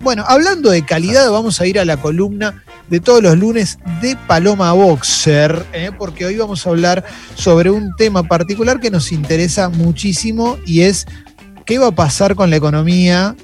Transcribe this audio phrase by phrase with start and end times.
[0.00, 4.16] Bueno, hablando de calidad, vamos a ir a la columna de todos los lunes de
[4.26, 5.90] Paloma Boxer, ¿eh?
[5.96, 11.06] porque hoy vamos a hablar sobre un tema particular que nos interesa muchísimo y es
[11.66, 13.36] qué va a pasar con la economía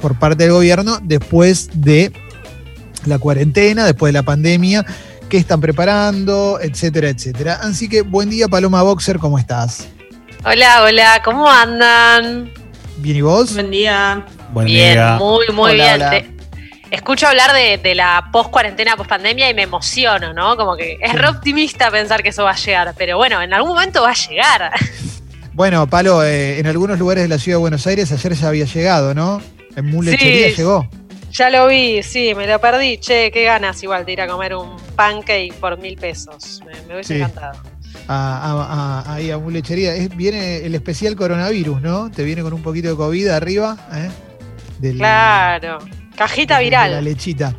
[0.00, 2.12] por parte del gobierno después de
[3.04, 4.84] la cuarentena, después de la pandemia,
[5.28, 7.60] qué están preparando, etcétera, etcétera.
[7.62, 9.86] Así que buen día Paloma Boxer, ¿cómo estás?
[10.44, 12.50] Hola, hola, ¿cómo andan?
[12.98, 13.54] Bien, ¿y vos?
[13.54, 14.26] Buen día.
[14.50, 16.02] Buen bien, muy, muy bien.
[16.90, 20.56] escucho hablar de, la post-cuarentena, post-pandemia y me emociono, ¿no?
[20.56, 23.70] Como que es re optimista pensar que eso va a llegar, pero bueno, en algún
[23.70, 24.72] momento va a llegar.
[25.52, 28.66] Bueno, Palo, eh, en algunos lugares de la ciudad de Buenos Aires ayer ya había
[28.66, 29.40] llegado, ¿no?
[29.74, 30.86] En Mulechería llegó.
[31.32, 32.98] Ya lo vi, sí, me lo perdí.
[32.98, 36.60] Che, qué ganas igual de ir a comer un pancake por mil pesos.
[36.86, 37.58] Me, hubiese encantado
[38.08, 39.94] ahí a mulechería.
[40.14, 42.10] viene el especial coronavirus, ¿no?
[42.10, 43.76] Te viene con un poquito de COVID arriba.
[43.92, 44.08] ¿eh?
[44.80, 45.78] Claro,
[46.16, 46.92] cajita viral.
[46.92, 47.54] la lechita.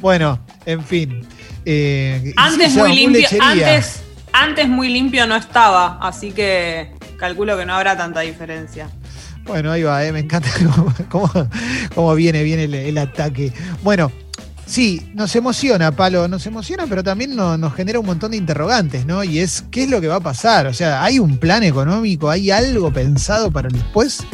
[0.00, 1.26] Bueno, en fin.
[1.64, 4.02] Eh, antes muy limpio, antes,
[4.32, 8.88] antes muy limpio no estaba, así que calculo que no habrá tanta diferencia.
[9.44, 10.12] Bueno, ahí va, ¿eh?
[10.12, 10.48] me encanta
[11.94, 13.52] cómo, viene, viene el ataque.
[13.82, 14.12] Bueno,
[14.68, 19.24] Sí, nos emociona, Palo, nos emociona, pero también nos, genera un montón de interrogantes, ¿no?
[19.24, 20.66] Y es, ¿qué es lo que va a pasar?
[20.66, 22.28] O sea, ¿hay un plan económico?
[22.28, 24.26] ¿Hay algo pensado para el después?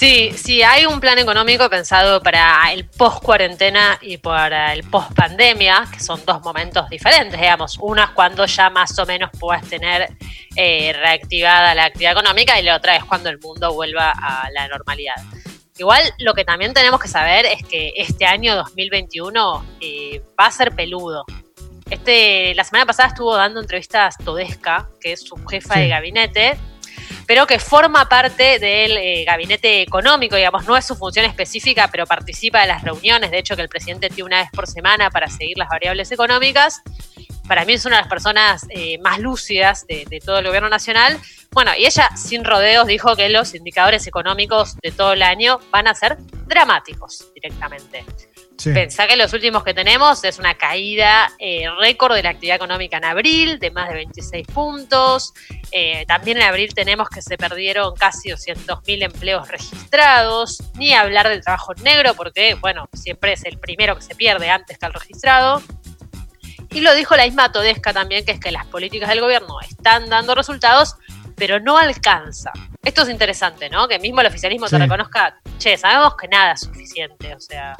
[0.00, 6.00] Sí, sí, hay un plan económico pensado para el post-cuarentena y para el post-pandemia, que
[6.00, 7.76] son dos momentos diferentes, digamos.
[7.78, 10.08] Uno es cuando ya más o menos puedas tener
[10.56, 14.68] eh, reactivada la actividad económica y la otra es cuando el mundo vuelva a la
[14.68, 15.16] normalidad.
[15.76, 20.50] Igual lo que también tenemos que saber es que este año 2021 eh, va a
[20.50, 21.26] ser peludo.
[21.90, 26.58] Este, la semana pasada estuvo dando entrevistas Todesca, que es su jefa de gabinete,
[27.30, 32.04] pero que forma parte del eh, gabinete económico, digamos, no es su función específica, pero
[32.04, 35.28] participa de las reuniones, de hecho que el presidente tiene una vez por semana para
[35.28, 36.82] seguir las variables económicas.
[37.46, 41.20] Para mí es una de las personas eh, más lúcidas de todo el gobierno nacional
[41.52, 45.88] bueno, y ella sin rodeos dijo que los indicadores económicos de todo el año van
[45.88, 46.16] a ser
[46.46, 48.04] dramáticos directamente.
[48.64, 52.98] Pensá que los últimos que tenemos es una caída eh, récord de la actividad económica
[52.98, 55.32] en abril, de más de 26 puntos.
[55.72, 60.62] Eh, también en abril tenemos que se perdieron casi 200.000 empleos registrados.
[60.74, 64.78] Ni hablar del trabajo negro, porque, bueno, siempre es el primero que se pierde antes
[64.78, 65.62] que el registrado.
[66.70, 70.08] Y lo dijo la misma Todesca también, que es que las políticas del gobierno están
[70.08, 70.96] dando resultados,
[71.34, 72.52] pero no alcanza.
[72.84, 73.88] Esto es interesante, ¿no?
[73.88, 77.76] Que mismo el oficialismo te reconozca, che, sabemos que nada es suficiente, o sea...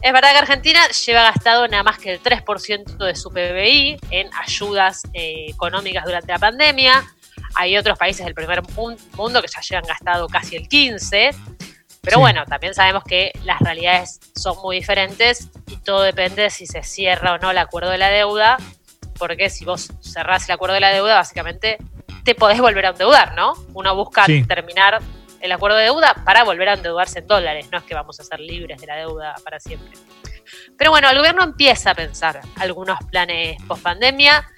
[0.00, 4.30] Es verdad que Argentina lleva gastado nada más que el 3% de su PBI en
[4.34, 7.04] ayudas eh, económicas durante la pandemia.
[7.54, 8.62] Hay otros países del primer
[9.16, 11.34] mundo que ya llevan gastado casi el 15%.
[12.00, 16.66] Pero bueno, también sabemos que las realidades son muy diferentes y todo depende de si
[16.66, 18.56] se cierra o no el acuerdo de la deuda,
[19.18, 21.76] porque si vos cerrás el acuerdo de la deuda, básicamente
[22.24, 23.52] te podés volver a endeudar, ¿no?
[23.74, 25.00] Uno busca terminar
[25.40, 28.24] el acuerdo de deuda para volver a endeudarse en dólares, no es que vamos a
[28.24, 29.90] ser libres de la deuda para siempre.
[30.76, 34.48] Pero bueno, el gobierno empieza a pensar algunos planes post pandemia.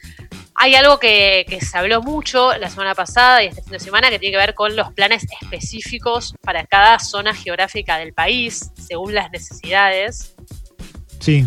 [0.54, 4.10] Hay algo que, que, se habló mucho la semana pasada y este fin de semana
[4.10, 9.14] que tiene que ver con los planes específicos para cada zona geográfica del país, según
[9.14, 10.34] las necesidades.
[11.18, 11.46] Sí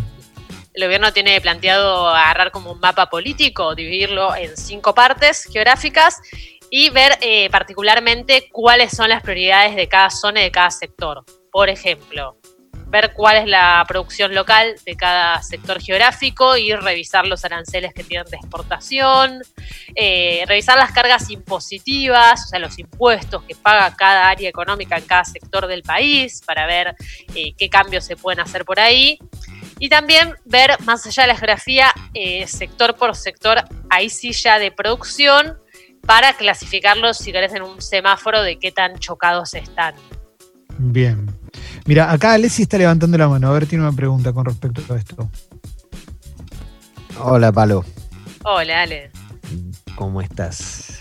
[0.74, 6.20] el gobierno tiene planteado agarrar como un mapa político, dividirlo en cinco partes geográficas
[6.76, 11.24] y ver eh, particularmente cuáles son las prioridades de cada zona y de cada sector.
[11.52, 12.40] Por ejemplo,
[12.88, 18.04] ver cuál es la producción local de cada sector geográfico y revisar los aranceles que
[18.04, 19.44] tienen de exportación,
[19.94, 25.06] eh, revisar las cargas impositivas, o sea, los impuestos que paga cada área económica en
[25.06, 26.96] cada sector del país para ver
[27.36, 29.20] eh, qué cambios se pueden hacer por ahí
[29.78, 31.94] y también ver más allá de la geografía,
[32.48, 35.60] sector por sector, ahí sí ya de producción,
[36.06, 39.96] para clasificarlos, si querés, en un semáforo de qué tan chocados están.
[40.78, 41.26] Bien.
[41.86, 43.50] Mira, acá Alessi está levantando la mano.
[43.50, 45.30] A ver, tiene una pregunta con respecto a esto.
[47.20, 47.86] Hola, Palo.
[48.44, 49.12] Hola, Ale.
[49.96, 51.00] ¿Cómo estás?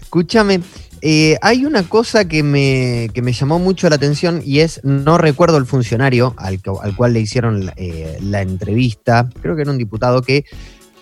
[0.00, 0.60] Escúchame,
[1.00, 5.66] eh, hay una cosa que me, llamó mucho la atención y es, no recuerdo el
[5.66, 10.44] funcionario al, cual le hicieron eh, la entrevista, creo que era un diputado que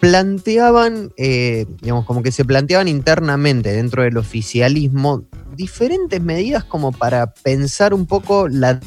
[0.00, 5.25] planteaban, eh, digamos, como que se planteaban internamente dentro del oficialismo
[5.55, 8.81] diferentes medidas como para pensar un poco, la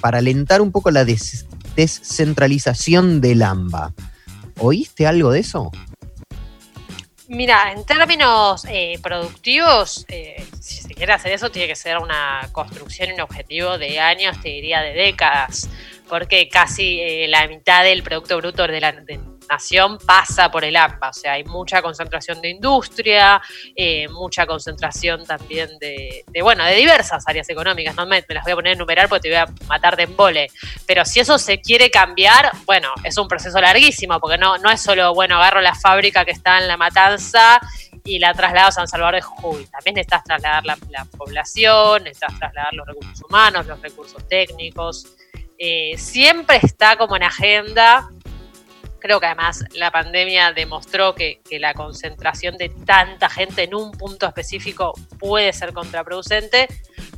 [0.00, 3.94] para alentar un poco la descentralización del AMBA.
[4.58, 5.70] ¿Oíste algo de eso?
[7.28, 12.48] Mira, en términos eh, productivos, eh, si se quiere hacer eso, tiene que ser una
[12.50, 15.68] construcción un objetivo de años, te diría de décadas,
[16.08, 18.90] porque casi eh, la mitad del Producto Bruto de la
[19.50, 23.42] nación pasa por el AMPA, o sea, hay mucha concentración de industria,
[23.74, 28.56] eh, mucha concentración también de, bueno, de diversas áreas económicas, no me, las voy a
[28.56, 30.48] poner a enumerar porque te voy a matar de embole,
[30.86, 34.80] pero si eso se quiere cambiar, bueno, es un proceso larguísimo, porque no, no es
[34.80, 37.60] solo, bueno, agarro la fábrica que está en La Matanza
[38.04, 39.66] y la traslado a San Salvador de Jujuy.
[39.66, 40.76] También necesitas trasladar la,
[41.16, 45.06] población, necesitas trasladar los recursos humanos, los recursos técnicos.
[45.58, 48.08] Eh, siempre está como en agenda.
[49.00, 54.26] Creo que además la pandemia demostró que, la concentración de tanta gente en un punto
[54.26, 56.68] específico puede ser contraproducente,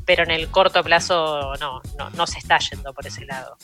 [0.04, 1.80] pero en el corto plazo no,
[2.14, 3.56] no, se está yendo por ese lado.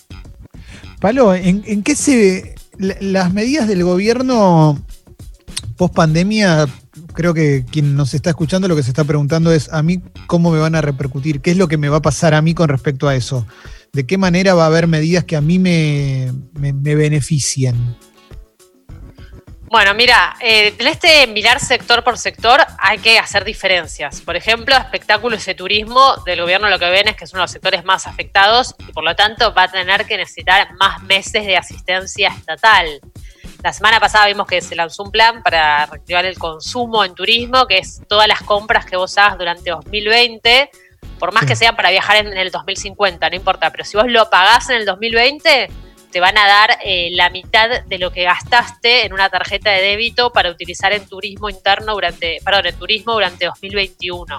[1.01, 2.55] Palo, ¿en, qué se...
[2.79, 4.79] las medidas del gobierno
[5.77, 6.67] post pandemia
[7.15, 10.51] creo que quien nos está escuchando lo que se está preguntando es a mí cómo
[10.51, 12.69] me van a repercutir, qué es lo que me va a pasar a mí con
[12.69, 13.47] respecto a eso,
[13.93, 17.97] de qué manera va a haber medidas que a mí me, beneficien.
[19.71, 24.23] Bueno, mira, eh, en este mirar sector por sector hay que hacer diferencias.
[24.23, 27.85] Por ejemplo, espectáculos y turismo del gobierno lo que ven es que son los sectores
[27.85, 32.29] más afectados y por lo tanto va a tener que necesitar más meses de asistencia
[32.29, 33.01] estatal.
[33.63, 37.67] La semana pasada vimos que se lanzó un plan para reactivar el consumo en turismo,
[37.67, 40.71] que es todas las compras que vos hagas durante 2020,
[41.19, 44.31] por más que sean para viajar en el 2050, no importa, pero si vos lo
[44.31, 45.69] pagás en el 2020,
[46.11, 49.83] te van a dar eh, la mitad de lo que gastaste en una tarjeta de
[49.83, 54.39] débito para utilizar en turismo interno durante, perdón, en turismo durante 2021.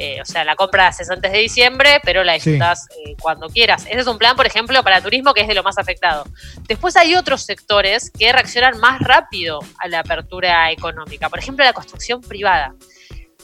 [0.00, 3.84] Eh, o sea, la compra haces antes de diciembre, pero la disfrutas eh, cuando quieras.
[3.86, 6.24] Ese es un plan, por ejemplo, para turismo que es de lo más afectado.
[6.68, 11.28] Después hay otros sectores que reaccionan más rápido a la apertura económica.
[11.28, 12.76] Por ejemplo, la construcción privada.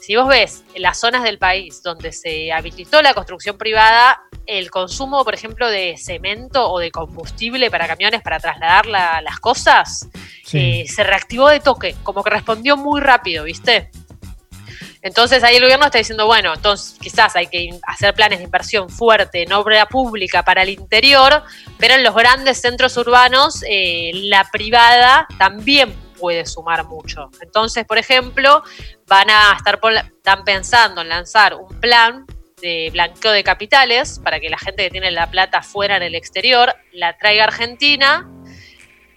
[0.04, 5.24] Si vos ves las zonas del país donde se habilitó la construcción privada, el consumo,
[5.24, 10.06] por ejemplo, de cemento o de combustible para camiones para trasladar las cosas,
[10.52, 13.90] eh, se reactivó de toque, como que respondió muy rápido, ¿viste?
[15.00, 18.90] Entonces ahí el gobierno está diciendo, bueno, entonces quizás hay que hacer planes de inversión
[18.90, 21.44] fuerte en obra pública para el interior,
[21.78, 27.30] pero en los grandes centros urbanos eh, la privada también puede sumar mucho.
[27.40, 28.62] Entonces, por ejemplo,
[29.06, 32.26] van a estar están pensando en lanzar un plan
[32.62, 36.14] de blanqueo de capitales para que la gente que tiene la plata fuera en el
[36.14, 38.30] exterior la traiga a Argentina,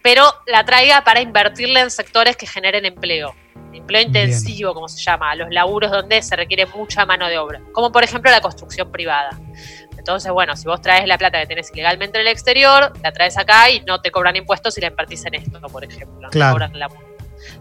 [0.01, 3.33] pero la traiga para invertirle en sectores que generen empleo
[3.77, 7.91] empleo intensivo, como se llama, los laburos donde se requiere mucha mano de obra, como
[7.91, 9.39] por ejemplo la construcción privada.
[10.07, 13.37] Entonces, bueno, si vos traes la plata que tenés ilegalmente en el exterior, la traes
[13.37, 16.29] acá y no te cobran impuestos si la invertís en esto, por ejemplo.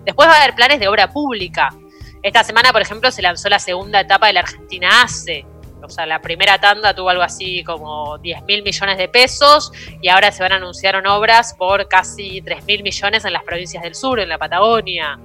[0.04, 1.74] Después va a haber planes de obra pública.
[2.22, 5.44] Esta semana, por ejemplo, se lanzó la segunda etapa de la Argentina ACE.
[5.82, 10.08] O sea, la primera tanda tuvo algo así como 10 mil millones de pesos y
[10.08, 13.96] ahora se van a anunciar obras por casi 3 mil millones en las provincias del
[13.96, 15.18] sur, en la Patagonia.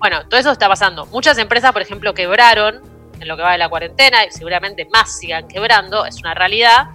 [0.00, 1.06] Bueno, todo eso está pasando.
[1.06, 2.93] Muchas empresas, por ejemplo, quebraron
[3.24, 6.86] en lo que va de la cuarentena y seguramente más sigan quebrando, es una realidad.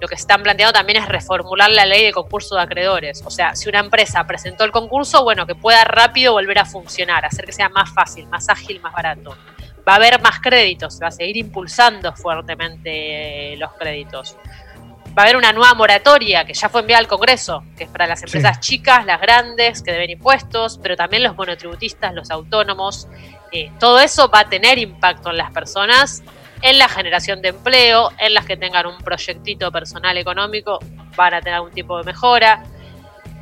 [0.00, 3.22] Lo que están planteando también es reformular la ley de concurso de acreedores.
[3.24, 7.24] O sea, si una empresa presentó el concurso, bueno, que pueda rápido volver a funcionar,
[7.24, 9.36] hacer que sea más fácil, más ágil, más barato.
[9.86, 14.36] Va a haber más créditos, va a seguir impulsando fuertemente los créditos
[15.16, 18.06] va a haber una nueva moratoria que ya fue enviada al Congreso, que es para
[18.06, 23.06] las empresas chicas, las grandes, que deben impuestos, pero también los monotributistas, los autónomos.
[23.54, 26.24] Eh, todo eso va a tener impacto en las personas,
[26.60, 30.80] en la generación de empleo, en las que tengan un proyectito personal económico,
[31.16, 32.64] van a tener algún tipo de mejora.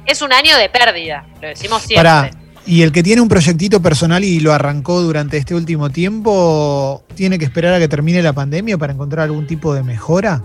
[0.04, 2.30] Es un año de pérdida, lo decimos siempre.
[2.66, 7.38] ¿Y el que tiene un proyectito personal y lo arrancó durante este último tiempo, tiene
[7.38, 10.42] que esperar a que termine la pandemia para encontrar algún tipo de mejora?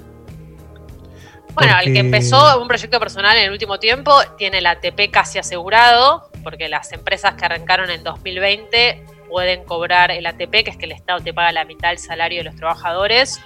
[1.55, 5.39] Bueno, el que empezó un proyecto personal en el último tiempo tiene el ATP casi
[5.39, 10.85] asegurado, porque las empresas que arrancaron en 2020 pueden cobrar el ATP, que es que
[10.85, 13.39] el Estado te paga la mitad del salario de los trabajadores,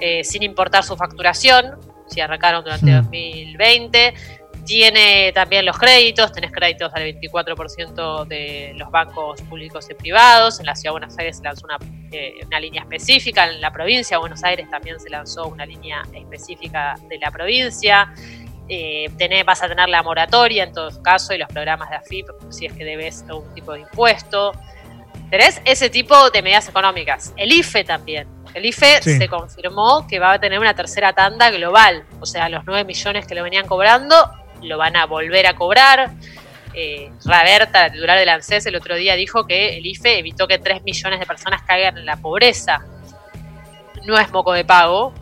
[0.00, 1.78] eh, sin importar su facturación,
[2.08, 4.12] si arrancaron durante 2020.
[4.12, 10.58] Hmm tiene también los créditos, tenés créditos al 24% de los bancos públicos y privados,
[10.60, 11.78] en la Ciudad de Buenos Aires se lanzó una,
[12.10, 16.02] eh, una, línea específica, en la provincia de Buenos Aires también se lanzó una línea
[16.12, 18.12] específica de la provincia,
[18.68, 22.26] eh, tenés, vas a tener la moratoria en todo caso y los programas de AFIP
[22.50, 24.52] si es que debes algún tipo de impuesto.
[25.30, 27.32] Tenés ese tipo de medidas económicas.
[27.36, 28.28] El IFE también.
[28.54, 32.64] El IFE se confirmó que va a tener una tercera tanda global, o sea, los
[32.64, 34.30] 9 millones que lo venían cobrando
[34.62, 36.12] lo van a volver a cobrar.
[36.72, 40.58] Eh, Raberta, la titular del ANSES, el otro día dijo que el IFE evitó que
[40.58, 42.80] 3 millones de personas caigan en la pobreza.
[44.04, 45.12] no es moco de pago,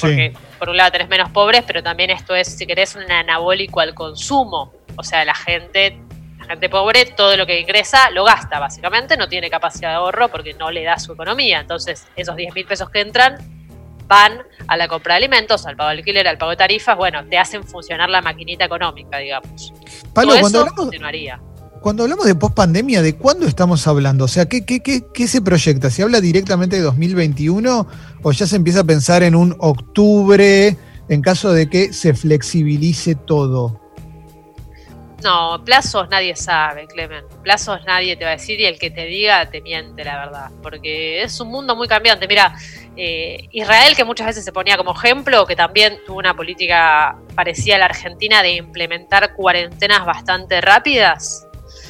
[0.00, 3.80] porque por un lado tenés menos pobres, pero también esto es, si querés, un anabólico
[3.80, 4.72] al consumo.
[4.96, 5.98] O sea, la gente,
[6.44, 10.28] la gente pobre, todo lo que ingresa lo gasta, básicamente, no tiene capacidad de ahorro
[10.28, 11.60] porque no le da su economía.
[11.60, 13.38] Entonces, esos 10 mil pesos que entran
[14.06, 17.24] van a la compra de alimentos, al pago de alquiler, al pago de tarifas, bueno,
[17.24, 19.72] te hacen funcionar la maquinita económica, digamos.
[20.12, 20.90] Pablo, cuando hablamos,
[21.80, 24.26] Cuando hablamos de pospandemia, ¿de cuándo estamos hablando?
[24.26, 25.90] O sea, ¿qué, qué, qué, qué se proyecta?
[25.90, 27.86] ¿Se habla directamente de 2021
[28.22, 30.76] o ya se empieza a pensar en un octubre
[31.08, 33.83] en caso de que se flexibilice todo?
[35.24, 37.24] No, plazos nadie sabe, Clemen.
[37.42, 40.50] Plazos nadie te va a decir y el que te diga te miente, la verdad.
[40.62, 42.28] Porque es un mundo muy cambiante.
[42.28, 42.54] Mira,
[42.94, 47.76] eh, Israel, que muchas veces se ponía como ejemplo, que también tuvo una política parecida
[47.76, 51.48] a la Argentina de implementar cuarentenas bastante rápidas,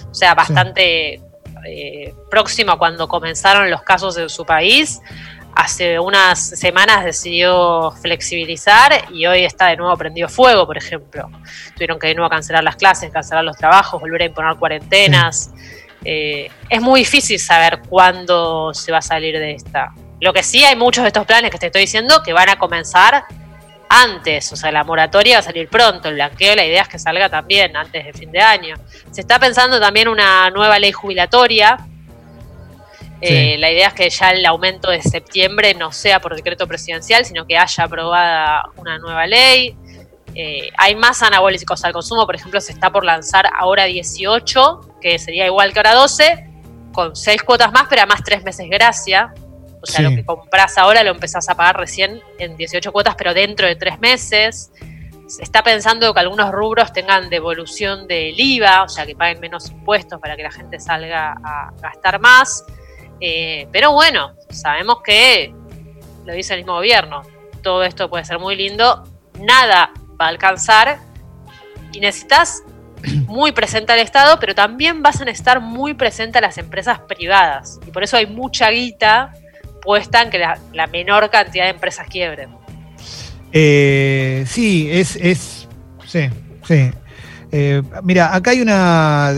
[0.08, 1.20] o sea, bastante
[1.66, 5.00] eh, próximo a cuando comenzaron los casos en su país
[5.56, 11.30] hace unas semanas decidió flexibilizar y hoy está de nuevo prendido fuego, por ejemplo.
[11.74, 15.52] Tuvieron que de nuevo cancelar las clases, cancelar los trabajos, volver a imponer cuarentenas.
[16.04, 19.92] Eh, es muy difícil saber cuándo se va a salir de esta.
[20.20, 22.56] Lo que sí hay muchos de estos planes que te estoy diciendo que van a
[22.56, 23.24] comenzar
[23.88, 26.98] antes, o sea, la moratoria va a salir pronto, el blanqueo, la idea es que
[26.98, 28.76] salga también antes de fin de año.
[29.10, 31.78] Se está pensando también una nueva ley jubilatoria
[33.20, 37.24] eh, la idea es que ya el aumento de septiembre no sea por decreto presidencial,
[37.24, 39.76] sino que haya aprobada una nueva ley.
[40.34, 45.18] Eh, hay más anabólicos al consumo, por ejemplo, se está por lanzar ahora 18, que
[45.18, 46.50] sería igual que ahora 12,
[46.92, 49.32] con 6 cuotas más, pero además 3 meses gracia.
[49.80, 53.34] O sea, lo que compras ahora lo empezás a pagar recién en 18 cuotas, pero
[53.34, 54.72] dentro de 3 meses.
[55.26, 59.70] Se está pensando que algunos rubros tengan devolución del IVA, o sea, que paguen menos
[59.70, 62.64] impuestos para que la gente salga a gastar más.
[63.20, 65.54] Eh, pero bueno, sabemos que,
[66.24, 67.22] lo dice el mismo gobierno,
[67.62, 69.04] todo esto puede ser muy lindo,
[69.40, 70.98] nada va a alcanzar
[71.92, 72.62] y necesitas
[73.26, 77.80] muy presente al Estado, pero también vas a estar muy presente a las empresas privadas.
[77.86, 79.32] Y por eso hay mucha guita
[79.82, 82.50] puesta en que la, menor cantidad de empresas quiebren.
[83.52, 85.68] Eh, sí, es, es,
[86.06, 86.28] sí,
[86.66, 86.90] sí.
[87.52, 89.32] Eh, mira, acá hay una,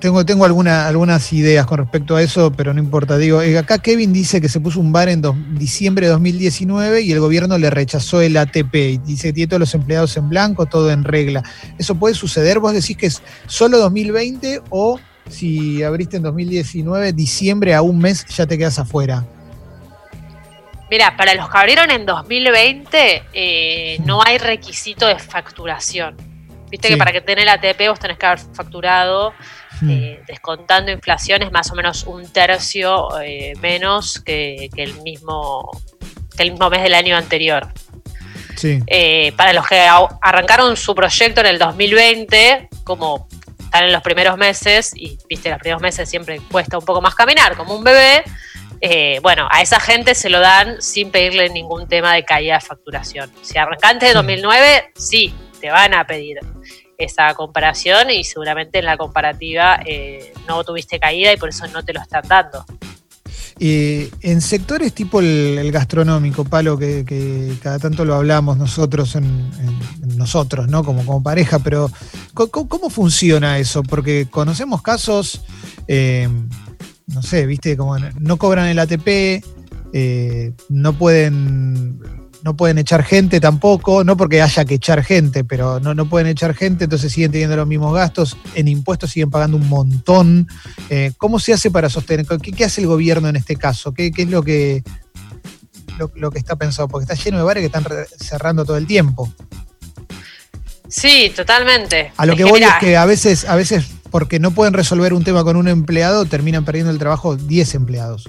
[0.00, 3.18] tengo, tengo algunas ideas con respecto a eso, pero no importa.
[3.18, 5.22] Digo, eh, acá Kevin dice que se puso un bar en
[5.58, 8.74] diciembre de 2019 y el gobierno le rechazó el ATP.
[8.74, 11.42] Y dice que tiene todos los empleados en blanco, todo en regla.
[11.78, 12.60] ¿Eso puede suceder?
[12.60, 18.24] ¿Vos decís que es solo 2020 o si abriste en 2019, diciembre a un mes
[18.26, 19.24] ya te quedas afuera?
[20.90, 26.16] Mira, para los que abrieron en 2020 eh, no hay requisito de facturación.
[26.70, 29.32] Viste que para que tenga el ATP vos tenés que haber facturado.
[29.86, 35.70] Eh, descontando inflación es más o menos un tercio eh, menos que, el mismo,
[36.38, 37.68] el mismo mes del año anterior.
[38.60, 39.86] Eh, para los que
[40.20, 45.60] arrancaron su proyecto en el 2020, como están en los primeros meses, y viste, los
[45.60, 48.24] primeros meses siempre cuesta un poco más caminar, como un bebé,
[49.22, 53.30] bueno, a esa gente se lo dan sin pedirle ningún tema de caída de facturación.
[53.42, 56.38] Si arrancaste de 2009, sí, te van a pedir
[56.98, 61.84] esa comparación y seguramente en la comparativa eh, no tuviste caída y por eso no
[61.84, 62.64] te lo están dando.
[63.60, 69.48] en sectores tipo el, gastronómico, Palo, que, cada tanto lo hablamos nosotros, en,
[70.16, 70.82] nosotros, ¿no?
[70.82, 71.88] Como, como pareja, pero
[72.34, 73.84] ¿cómo, funciona eso?
[73.84, 75.42] Porque conocemos casos,
[75.86, 76.28] eh,
[77.06, 79.44] no sé, viste, como no cobran el ATP,
[79.92, 85.80] eh, no pueden no pueden echar gente tampoco, no porque haya que echar gente, pero
[85.80, 89.56] no, no pueden echar gente, entonces siguen teniendo los mismos gastos, en impuestos siguen pagando
[89.56, 90.48] un montón.
[90.90, 92.26] Eh, ¿Cómo se hace para sostener?
[92.26, 93.92] ¿Qué, hace el gobierno en este caso?
[93.92, 94.82] ¿Qué, es lo que,
[96.14, 96.88] lo, que está pensado?
[96.88, 97.84] Porque está lleno de bares que están
[98.18, 99.32] cerrando todo el tiempo.
[100.88, 102.12] Sí, totalmente.
[102.16, 105.22] A lo que, voy es que a veces, a veces, porque no pueden resolver un
[105.22, 108.28] tema con un empleado, terminan perdiendo el trabajo 10 empleados.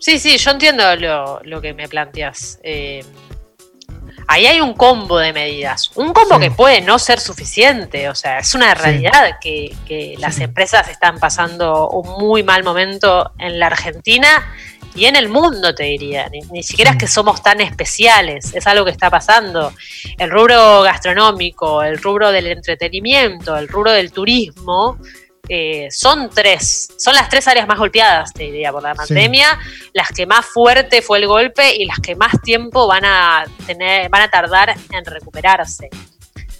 [0.00, 2.58] Sí, sí, yo entiendo lo, que me planteas.
[2.62, 3.04] Eh,
[4.26, 5.90] ahí hay un combo de medidas.
[5.94, 8.08] Un combo que puede no ser suficiente.
[8.08, 13.58] O sea, es una realidad que, las empresas están pasando un muy mal momento en
[13.58, 14.54] la Argentina
[14.94, 16.30] y en el mundo, te diría.
[16.50, 19.70] Ni, siquiera es que somos tan especiales, es algo que está pasando.
[20.16, 24.98] El rubro gastronómico, el rubro del entretenimiento, el rubro del turismo
[25.52, 29.58] eh, son tres, son las tres áreas más golpeadas, te diría, por la pandemia,
[29.92, 34.08] las que más fuerte fue el golpe y las que más tiempo van a tener,
[34.10, 35.88] van a tardar en recuperarse.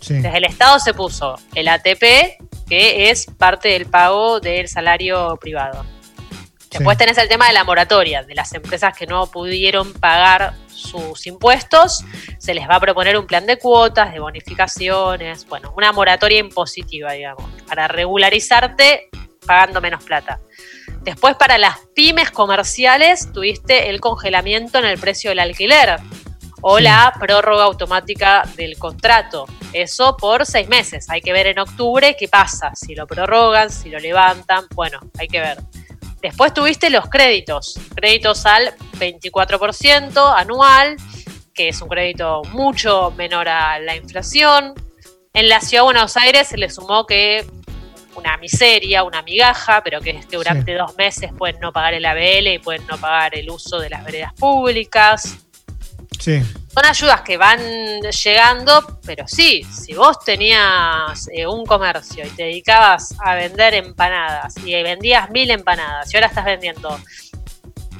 [0.08, 2.02] Desde el Estado se puso el ATP,
[2.68, 5.84] que es parte del pago del salario privado.
[6.68, 11.26] Después tenés el tema de la moratoria, de las empresas que no pudieron pagar sus
[11.26, 12.04] impuestos,
[12.38, 17.12] se les va a proponer un plan de cuotas, de bonificaciones, bueno, una moratoria impositiva,
[17.12, 19.10] digamos, para regularizarte
[19.46, 20.40] pagando menos plata.
[21.02, 25.96] Después para las pymes comerciales tuviste el congelamiento en el precio del alquiler
[26.62, 29.46] o la prórroga automática del contrato.
[29.72, 31.08] Eso por seis meses.
[31.08, 34.66] Hay que ver en octubre qué pasa, si lo prorrogan, si lo levantan.
[34.74, 35.58] Bueno, hay que ver.
[36.22, 40.96] Después tuviste los créditos, créditos al 24% anual,
[41.54, 44.74] que es un crédito mucho menor a la inflación.
[45.32, 47.46] En la ciudad de Buenos Aires se le sumó que
[48.16, 52.48] una miseria, una migaja, pero que, que durante dos meses pueden no pagar el ABL
[52.48, 55.38] y pueden no pagar el uso de las veredas públicas.
[56.18, 56.42] Sí.
[56.72, 57.60] Son ayudas que van
[58.00, 64.54] llegando, pero sí, si vos tenías eh, un comercio y te dedicabas a vender empanadas
[64.64, 66.96] y vendías mil empanadas y ahora estás vendiendo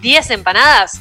[0.01, 1.01] diez empanadas,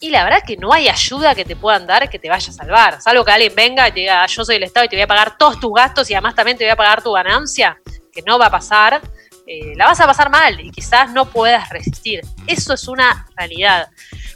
[0.00, 2.52] y la verdad que no hay ayuda que te puedan dar que te vaya a
[2.52, 3.02] salvar.
[3.02, 5.06] Salvo que alguien venga y te diga, yo soy el Estado y te voy a
[5.08, 7.76] pagar todos tus gastos y además también te voy a pagar tu ganancia,
[8.12, 9.00] que no va a pasar.
[9.46, 12.20] Eh, la vas a pasar mal y quizás no puedas resistir.
[12.46, 13.88] Eso es una realidad.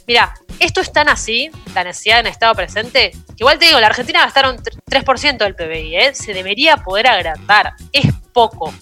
[0.07, 3.87] Mira, esto es tan así, la necesidad en estado presente, que igual te digo, la
[3.87, 6.15] Argentina gastaron 3% del PBI, ¿eh?
[6.15, 7.73] se debería poder agrandar.
[7.91, 8.73] Es poco,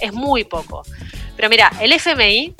[0.00, 0.82] es muy poco.
[1.36, 2.54] Pero mira, el FMI,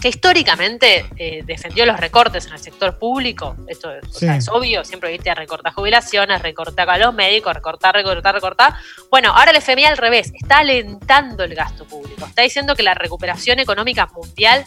[0.00, 5.30] que históricamente eh, defendió los recortes en el sector público, esto es obvio, siempre viste
[5.30, 8.74] a recortar jubilaciones, recortar a los médicos, recortar, recortar, recortar.
[9.10, 12.92] Bueno, ahora el FMI al revés, está alentando el gasto público, está diciendo que la
[12.92, 14.66] recuperación económica mundial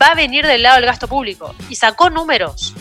[0.00, 1.54] va a venir del lado del gasto público.
[1.68, 2.74] Y sacó números.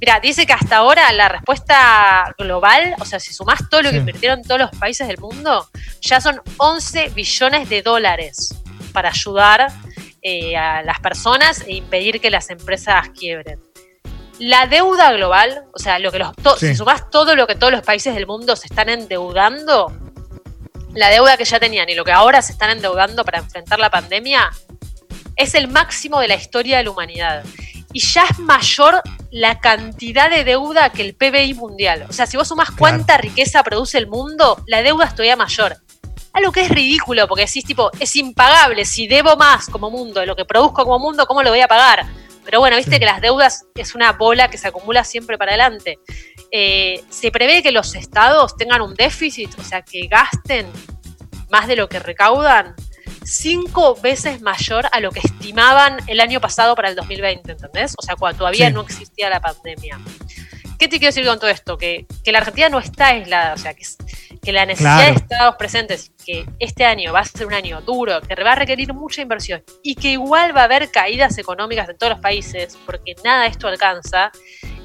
[0.00, 3.98] Mira, dice que hasta ahora la respuesta global, o sea, si sumás todo lo que
[3.98, 5.68] invirtieron todos los países del mundo,
[6.00, 8.52] ya son 11 billones de dólares
[8.92, 9.68] para ayudar
[10.20, 13.60] eh, a las personas e impedir que las empresas quiebren.
[14.40, 17.82] La deuda global, o sea, lo que los si sumás todo lo que todos los
[17.82, 19.92] países del mundo se están endeudando,
[20.94, 23.90] la deuda que ya tenían y lo que ahora se están endeudando para enfrentar la
[23.90, 24.50] pandemia,
[25.36, 27.44] es el máximo de la historia de la humanidad.
[27.92, 32.06] Y ya es mayor la cantidad de deuda que el PBI mundial.
[32.08, 35.76] O sea, si vos sumás cuánta riqueza produce el mundo, la deuda es todavía mayor.
[36.32, 38.86] Algo que es ridículo, porque decís, tipo, es impagable.
[38.86, 41.68] Si debo más como mundo de lo que produzco como mundo, ¿cómo lo voy a
[41.68, 42.06] pagar?
[42.44, 45.98] Pero bueno, viste que las deudas es una bola que se acumula siempre para adelante.
[46.50, 50.66] Eh, se prevé que los estados tengan un déficit, o sea, que gasten
[51.50, 52.74] más de lo que recaudan
[53.24, 57.94] cinco veces mayor a lo que estimaban el año pasado para el 2020, ¿entendés?
[57.98, 59.98] O sea, cuando todavía no existía la pandemia.
[60.78, 61.78] ¿Qué te quiero decir con todo esto?
[61.78, 63.84] Que, la Argentina no está aislada, o sea, que,
[64.42, 68.20] que la necesidad de estados presentes, que este año va a ser un año duro,
[68.20, 71.96] que va a requerir mucha inversión y que igual va a haber caídas económicas en
[71.98, 74.32] todos los países, porque nada de esto alcanza,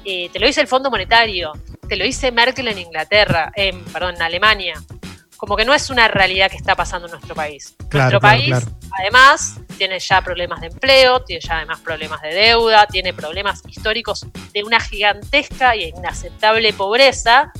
[0.04, 1.52] eh, te lo dice el Fondo Monetario,
[1.88, 4.74] te lo dice Merkel en Inglaterra, en, perdón, en Alemania,
[5.38, 7.76] como que no es una realidad que está pasando en nuestro país.
[7.92, 8.56] nuestro país,
[8.98, 14.26] además, tiene ya problemas de empleo, tiene ya además problemas de deuda, tiene problemas históricos
[14.52, 17.52] de una gigantesca e inaceptable pobreza,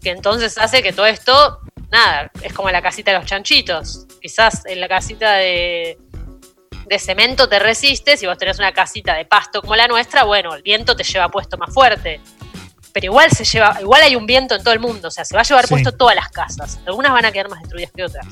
[0.00, 1.58] que entonces hace que todo esto,
[1.90, 4.06] nada, es como la casita de los chanchitos.
[4.22, 5.98] Quizás en la casita de,
[6.86, 10.54] de cemento te resistes, si vos tenés una casita de pasto como la nuestra, bueno,
[10.54, 12.20] el viento te lleva puesto más fuerte
[12.96, 15.34] pero igual se lleva, igual hay un viento en todo el mundo, o sea, se
[15.34, 16.78] va a llevar puesto todas las casas.
[16.86, 18.26] Algunas van a quedar más destruidas que otras.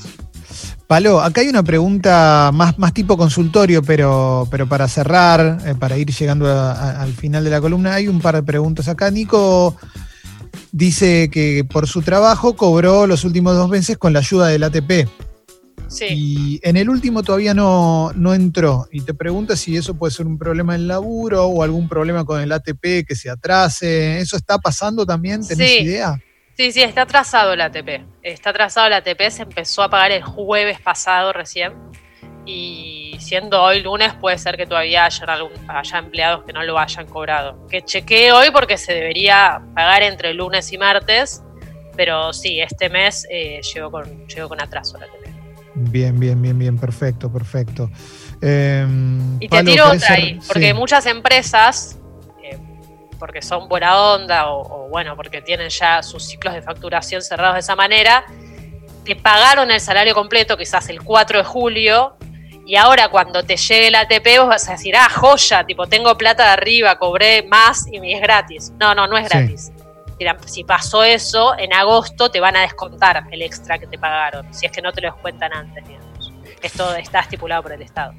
[0.87, 5.99] Palo, acá hay una pregunta más, más tipo consultorio, pero, pero para cerrar, eh, para
[5.99, 9.11] ir llegando al final de la columna, hay un par de preguntas acá.
[9.11, 9.77] Nico
[10.73, 15.07] dice que por su trabajo cobró los últimos dos meses con la ayuda del ATP.
[16.01, 18.89] Y en el último todavía no, no entró.
[18.91, 22.41] Y te pregunta si eso puede ser un problema en laburo o algún problema con
[22.41, 24.21] el ATP que se atrase.
[24.21, 25.47] ¿Eso está pasando también?
[25.47, 26.21] ¿Tenés idea?
[26.57, 28.05] Sí, sí, está atrasado el ATP.
[28.23, 31.73] Está atrasado el ATP, se empezó a pagar el jueves pasado recién.
[32.47, 35.27] Y siendo hoy lunes, puede ser que todavía haya,
[35.69, 37.67] haya empleados que no lo hayan cobrado.
[37.69, 41.43] Que chequee hoy porque se debería pagar entre lunes y martes.
[41.97, 45.34] Pero sí, este mes eh, llegó, con, llegó con atraso el ATP.
[45.75, 47.91] Bien, bien, bien, bien, perfecto, perfecto.
[48.41, 51.99] Em, y te tiro otra ahí, porque muchas empresas,
[52.43, 52.59] eh,
[53.19, 57.61] porque son buena onda o, bueno, porque tienen ya sus ciclos de facturación cerrados de
[57.61, 58.25] esa manera,
[59.05, 62.17] te pagaron el salario completo quizás el 4 de julio
[62.67, 66.17] y ahora cuando te llegue el ATP vos vas a decir, ah, joya, tipo, tengo
[66.17, 68.73] plata de arriba, cobré más y es gratis.
[68.79, 69.73] No, no, no es gratis
[70.47, 74.67] si pasó eso, en agosto te van a descontar el extra que te pagaron, si
[74.67, 76.33] es que no te lo descuentan antes, digamos.
[76.63, 78.15] Esto está estipulado por el Estado.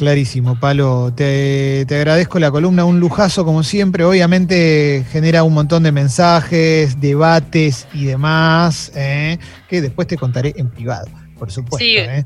[0.00, 1.12] Clarísimo, Palo.
[1.14, 4.02] Te, agradezco la columna, un lujazo como siempre.
[4.04, 9.38] Obviamente genera un montón de mensajes, debates y demás, ¿eh?
[9.68, 11.06] que después te contaré en privado,
[11.38, 11.84] por supuesto.
[11.86, 12.24] ¿eh?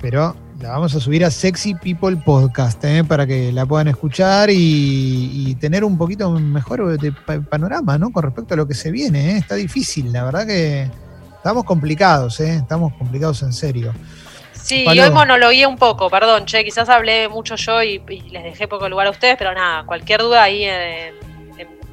[0.00, 3.02] Pero la vamos a subir a Sexy People Podcast ¿eh?
[3.02, 8.12] para que la puedan escuchar y, tener un poquito mejor de panorama ¿no?
[8.12, 9.38] con respecto a lo que se viene.
[9.38, 10.88] Está difícil, la verdad que
[11.36, 13.92] estamos complicados, estamos complicados en serio.
[14.52, 17.98] Sí, y hoy monologué un poco, perdón, che, quizás hablé mucho yo y,
[18.30, 21.20] les dejé poco lugar a ustedes, pero nada, cualquier duda ahí en,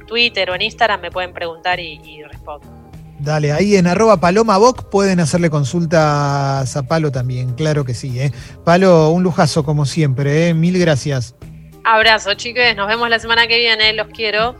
[0.06, 2.79] Twitter o en Instagram me pueden preguntar y, respondo.
[3.22, 4.58] Dale, ahí en arroba paloma
[4.90, 8.18] pueden hacerle consultas a Palo también, claro que sí.
[8.18, 8.32] ¿eh?
[8.64, 10.54] Palo, un lujazo como siempre, ¿eh?
[10.54, 11.34] mil gracias.
[11.84, 14.56] Abrazo, chicos, nos vemos la semana que viene, los quiero.